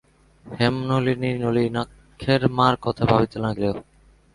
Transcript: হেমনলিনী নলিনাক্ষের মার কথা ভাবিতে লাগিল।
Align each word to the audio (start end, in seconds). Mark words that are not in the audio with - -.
হেমনলিনী 0.45 1.31
নলিনাক্ষের 1.41 2.41
মার 2.57 2.73
কথা 2.81 3.03
ভাবিতে 3.05 3.37
লাগিল। 3.39 3.75